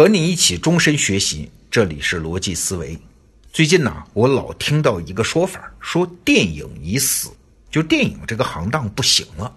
[0.00, 2.98] 和你一起终身学习，这里是逻辑思维。
[3.52, 7.28] 最近呢，我老听到一个说法，说电影已死，
[7.70, 9.54] 就电影这个行当不行了。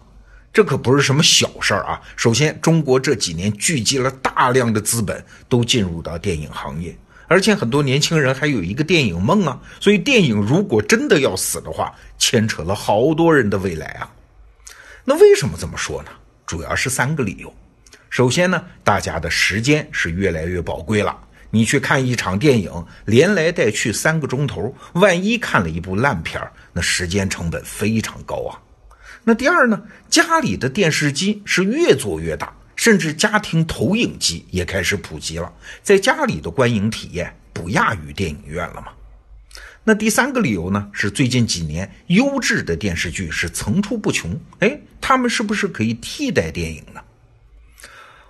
[0.51, 2.01] 这可不是什么小事儿啊！
[2.17, 6.93] 首先，中国这几年聚集了大量的资本，都进入到电影行业，
[7.29, 9.57] 而且很多年轻人还有一个电影梦啊。
[9.79, 14.11] 所以，电影如果真的要死的话，牵扯了好多人的未来啊。
[15.05, 16.09] 那为什么这么说呢？
[16.45, 17.55] 主要是三个理由。
[18.13, 21.17] 首先呢，大家的时间是越来越宝贵了。
[21.49, 22.71] 你去看一场电影，
[23.05, 26.39] 连来带去三个钟头，万一看了一部烂片，
[26.73, 28.61] 那时间成本非常高啊。
[29.23, 29.81] 那第二呢，
[30.11, 38.89] 家里的电视机是越做越大，甚至家庭投影机也开始普及了，在家里的观影体验不亚于电影院了嘛？
[39.83, 47.01] 那第三个理由呢，是最近几年优质的电视剧是层出不穷，哎，他们是不是可以替代电影呢？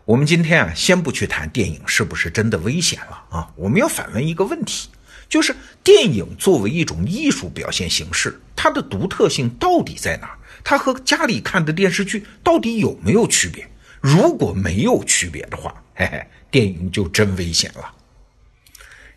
[0.06, 4.90] 我们今天啊，先不去谈电影是不是真的危险了啊，我们要反问一个问题，
[5.30, 10.36] 就是电影作为一种艺术表现形式，它的独特性到底在哪？
[10.62, 13.66] 它和家里看的电视剧到底有没有区别？
[14.02, 17.90] 如果没有区别的话，嘿嘿，电影就真危险了。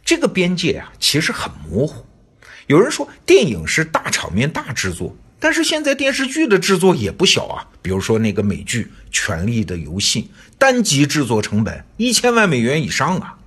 [0.04, 2.06] 这个边界啊，其实很模糊。
[2.68, 5.16] 有人说电影是大场面、大制作。
[5.38, 10.22] 但是现在电视剧的制作也不小啊，比如说那个美剧《权力的游戏》，
[10.58, 13.38] 单集制作成本一千万美元以上啊。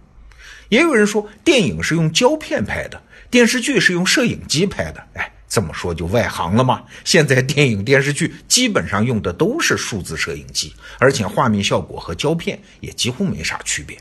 [0.70, 5.04] 也有人说电影是用胶片拍的，电视剧是用摄影机拍的。
[5.14, 6.84] 哎，这么说就外行了嘛。
[7.04, 13.98] 现在电影、电视剧基本上用的都是数字摄影机，而且画面效果和胶片也几乎没啥区别。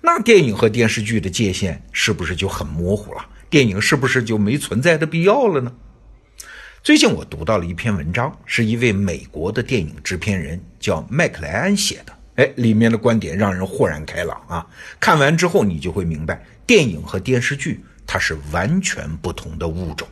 [0.00, 3.26] 那电影和电视剧的界限是不是就很模糊了？
[3.50, 5.72] 电影是不是就没存在的必要了呢？
[6.82, 12.12] 最近我读到了一篇文章，是一位美国的电影制片人叫麦克莱安写的。
[12.36, 14.66] 哎，里面的观点让人豁然开朗啊！
[14.98, 20.08] 看完之后，你就会明白，电影和电视剧它是完全不同的物种。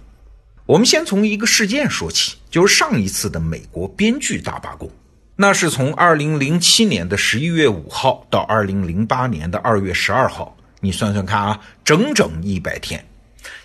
[0.66, 4.90] 我们先从一个事件说起，就是上一次的美国编剧大罢工，
[5.36, 13.02] 那是从二零零七年的十一月五号到二零零八年的二月十二号，你算算看啊，整整一百天。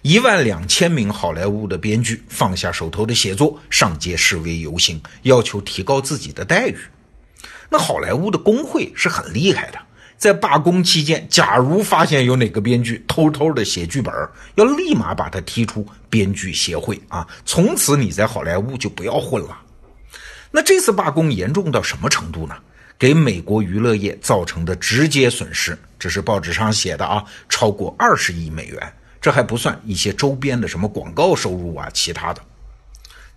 [0.02, 6.78] 一万两千名好莱坞的编剧放下手头的写作，上街示威游行，要求提高自己的待遇。
[7.70, 9.80] 那好莱坞的工会是很厉害的，
[10.18, 14.14] 在罢工期间，假如发现有哪个编剧偷偷的写剧本，
[14.56, 17.28] 要立马把他踢出编剧协会啊！
[17.46, 19.58] 从此你在好莱坞就不要混了。
[20.52, 22.56] 那这次罢工严重到什么程度呢？
[23.00, 28.94] 给美国娱乐业造成的直接损失，这是报纸上写的啊，超过二十亿美元。
[29.24, 32.42] 这还不算一些周边的什么广告收入啊，其他的。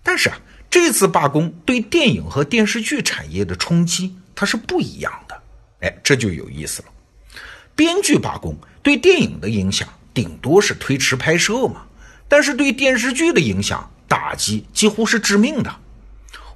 [0.03, 0.37] 但是啊，
[0.69, 5.41] 这次罢工对电影和电视剧产业的冲击它是不一样的。
[5.79, 6.89] 哎，这就有意思了。
[7.73, 8.53] 编剧罢工
[8.83, 11.83] 对电影的影响顶多是推迟拍摄嘛，
[12.27, 15.73] 但是对电视剧的影响打击几乎是致命的。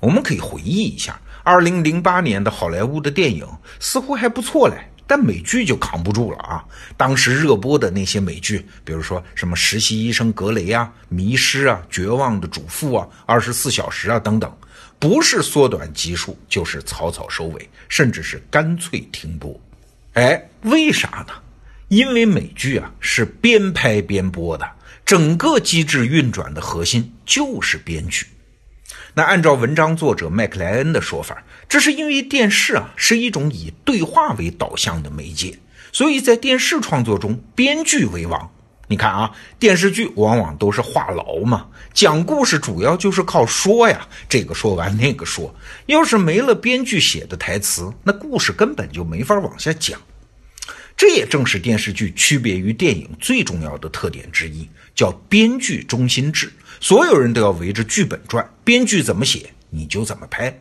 [0.01, 3.47] 我们可以回忆一下，二零零八年的好莱坞的电影
[3.79, 4.90] 似乎还不错嘞。
[5.07, 6.63] 但美剧就扛不住了啊！
[6.95, 14.51] 当时热播的那些美剧，比如说什么《实习医生格雷》啊、《迷失》啊、《绝望的主妇》啊、《二十四小时》啊等等，
[14.99, 19.59] 不是缩短集数，就是草草收尾，甚至是干脆停播。
[20.13, 21.33] 哎，为啥呢？
[21.89, 24.65] 因为美剧啊是边拍边播的，
[25.05, 28.25] 整个机制运转的核心就是编剧。
[29.13, 35.59] 那按照文章作者麦克莱恩的说法，这是因为电视啊是一种以对话为导向的媒介，
[35.91, 38.49] 所以在电视创作中，编剧为王。
[38.87, 45.53] 你看啊，电视剧往往都是话痨嘛，讲故事主要就是靠说呀，这个说完那个说。
[45.85, 49.99] 要是没了编剧写的台词，那故事根本就没法往下讲。
[51.01, 56.53] 这也正是电视剧区别于电影最重要的特点之一，叫编剧中心制。
[56.79, 60.55] 所有人都要围着剧本转，编剧怎么写你就怎么拍。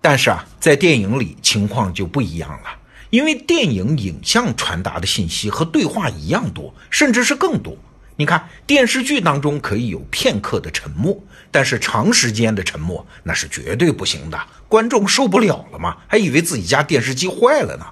[0.00, 2.78] 但是啊，在电影里情况就不一样了，
[3.10, 7.78] 因为电影影像传达的信息和对话一样多，甚至是更多。
[8.16, 11.16] 你看电视剧当中可以有片刻的沉默，
[11.52, 17.86] 但是长时间的沉默那是绝对不行的，观众受不了了嘛，还以为自己家电视机坏了呢。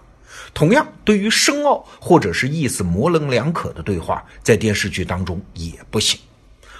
[0.54, 6.18] 同样，对于深奥或者是意思模棱两可的对话，在电视剧当中也不行。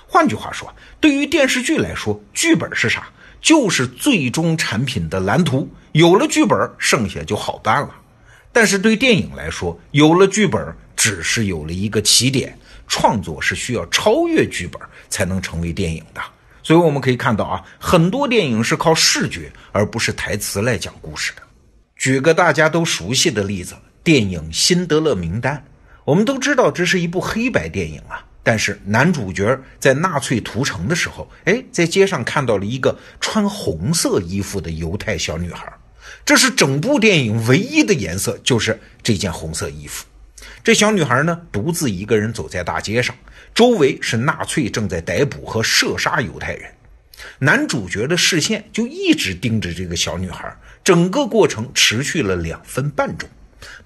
[0.06, 3.08] 换句话说，对于电视剧来说，剧本是啥？
[3.40, 5.68] 就是最终产品的蓝图。
[5.92, 7.94] 有了剧本，剩下就好办了。
[8.52, 12.58] 但是对电影来说，有了剧本，只是有了一个起点。
[12.88, 14.80] 创作是需要超越剧本
[15.10, 16.22] 才能成为电影的。
[16.62, 21.42] 所以我们可以看到啊，很多电影是靠视觉而不是台词来讲故事的。
[21.98, 23.74] 举个大家都熟悉的例子，
[24.04, 25.56] 电影《辛德勒名单》。
[26.04, 35.70] 我们都知道这是一部黑白电影啊，但是男主角在纳粹屠城的时候，哎，在街上看到了一个穿红色衣服的犹太小女孩。
[36.24, 40.06] 这是整部电影唯一的颜色，就是这件红色衣服。
[40.62, 43.12] 这小女孩呢，独自一个人走在大街上，
[43.52, 46.70] 周围是纳粹正在逮捕和射杀犹太人。
[47.40, 50.56] 男主角的视线就一直盯着这个小女孩，
[50.88, 53.28] 整个过程持续了两分半钟。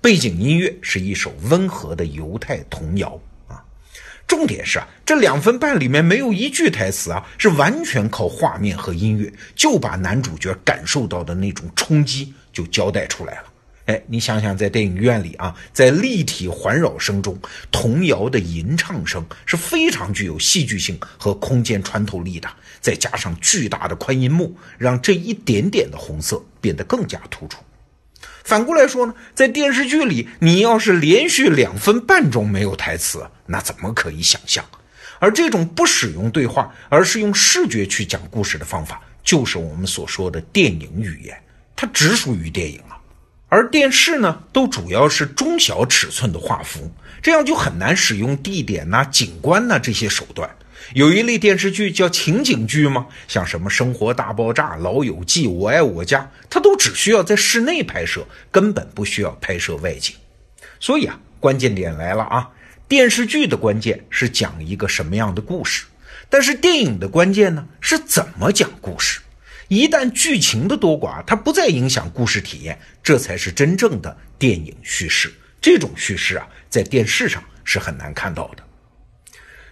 [0.00, 3.60] 背景音乐是一首温和的犹太童谣啊，
[4.28, 13.51] 重点是啊，这两分半里面没有一句台词啊，是完全靠画面和音乐就把男主角感受到的那种冲击就交代出来了。
[13.92, 17.38] 哎，你想想，在电影院里啊，在立体环绕声中，
[17.70, 22.48] 童谣的吟唱声是非常具有戏剧性和空间穿透力的，
[22.80, 27.58] 再加上巨大的宽银幕，让这一点点的红色变得更加突出。
[28.42, 34.64] 反过来说呢，在电视剧里，你要是连续两分半钟没有台词，那怎么可以想象？
[35.18, 41.38] 而这种不使用对话，而是用视觉去讲故事的方法，就是我们所说的电影语言，
[41.76, 42.96] 它只属于电影啊。
[43.52, 46.90] 而电视呢，都主要是中小尺寸的画幅，
[47.20, 50.48] 这样就很难使用地点呐、景观呐这些手段。
[50.94, 53.06] 有一类电视剧叫情景剧吗？
[53.28, 60.16] 像什么《生活大爆炸》《老友记》《我爱我家》，它都只需要在室内拍摄，根本不需要拍摄外景。
[60.80, 62.48] 所以啊，关键点来了啊！
[62.88, 65.84] 电视剧的关键是讲一个什么样的故事，
[66.30, 69.20] 但是电影的关键呢是怎么讲故事。
[69.72, 75.32] 一旦剧情的多寡它不再影响故事体验，这才是真正的电影叙事。
[75.62, 78.62] 这种叙事啊，在电视上是很难看到的。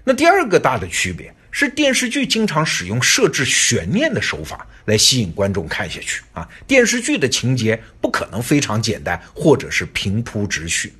[0.02, 6.48] 那第二个大的区别是，电视剧经常使用设置悬念的手法来吸引观众看下去啊。
[6.66, 10.94] 电视剧的情节不可能非常简单，或者是平铺直叙。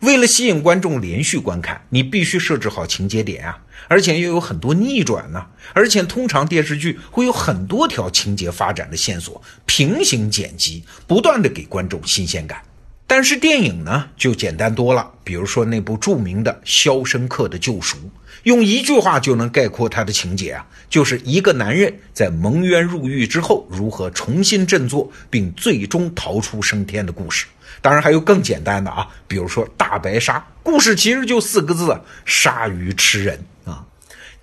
[0.00, 5.44] 为了吸引观众连续观看，你必须设置好情节点啊，而且又有很多逆转呢。
[5.72, 12.60] 而且通常电视剧会有很多条情节发展的线索，平行剪辑，不断的给观众新鲜感。
[13.08, 15.08] 但是电影呢，就简单多了。
[15.22, 17.96] 比如说那部著名的《肖申克的救赎》。
[18.42, 27.46] 用一句话就能概括他的情节啊，就是一个男人在蒙冤入狱之后如何重新振作，并最终逃出升天的故事。
[27.82, 33.44] 当然还有更简单的啊，比如说大白鲨，故事其实就四个字：鲨鱼吃人。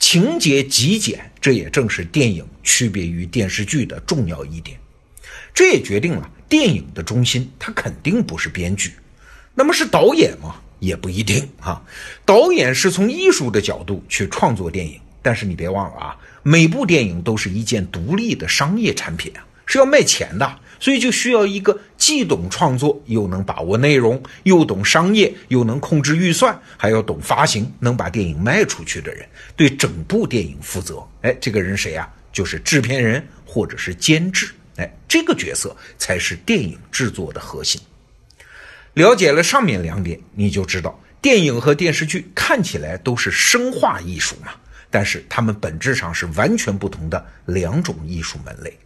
[0.06, 4.78] 情节极简，这也正是电影区别于电视剧的重要一点。
[5.54, 8.92] 这也决定了电影的中心，它肯定不是编剧，
[9.56, 10.58] 那么是导演吗？
[10.80, 11.82] 也不一定啊，
[12.26, 31.02] 导演是从艺术的角度去创作电影，但是你别忘了啊，每部电影都是一件独立的商业产品啊，是要卖钱的，所以就需要一个既懂创作又能把握内容，又懂商业又能控制预算，还要懂发行，能把电影卖出去的人，对整部电影负责。
[31.22, 32.12] 哎，这个人谁呀？
[32.34, 34.52] 就是制片人或者是监制。
[34.76, 37.80] 哎，这个角色才是电影制作的核心。
[38.96, 44.52] 了解了上面两点，你就知道电影和电视剧看起来都是生化艺术嘛，
[44.90, 48.78] 但是它们本质上是完全不同的两种艺术门类。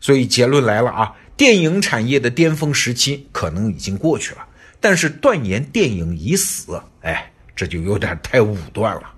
[0.00, 4.44] 所以结论来了啊，电影产业的巅峰时期可能已经过去了，
[4.80, 9.14] 但是断言电影已死，哎，这就有点太武断了。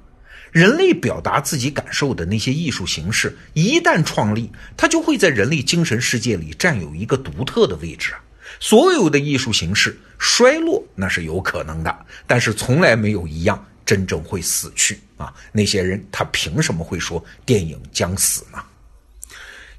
[0.53, 8.21] 人类表达自己感受的那些艺术形式，一旦创立，它就会在人类精神世界里占有一个独特的位置啊。
[8.61, 15.33] 所有的艺术形式衰落那是有可能的，但是从来没有一样真正会死去啊！
[15.53, 18.63] 那些人他凭什么会说电影将死呢？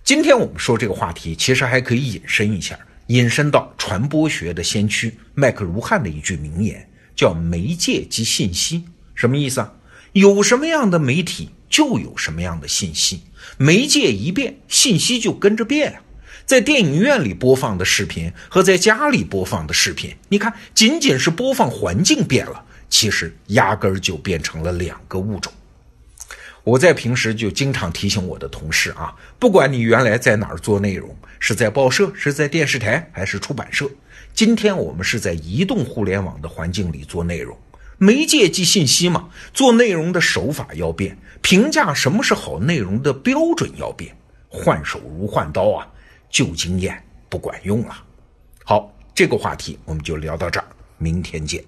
[0.04, 2.78] 今天我们说这个话题，其实还可以引申一下，
[3.08, 8.84] 引申到传播学的先驱麦克卢汉的一句名言，叫“媒介即信息”。
[9.14, 9.74] 什么意思啊？
[10.14, 13.22] 有什么样的媒体，就有什么样的信息。
[13.58, 16.02] 媒介一变，信息就跟着变啊。
[16.48, 25.54] 在电影院里播放的视频和在家里播放的视频，你看，仅仅是播放环境变了，其实压根儿就变成了两个物种。
[26.64, 33.90] 我在平时就经常提醒我的同事啊，不管你原来在哪儿做内容，是在报社、是在电视台还是出版社，
[34.34, 37.58] 今天我们是在移动互联网的环境里做内容，
[37.98, 44.16] 媒介即信息嘛，做内容的手法要变，评价什么是好内容的标准要变，
[44.48, 45.88] 换手如换刀啊。
[46.30, 48.04] 旧经验不管用了。
[48.64, 50.66] 好，这个话题我们就聊到这儿，
[50.98, 51.62] 明天见。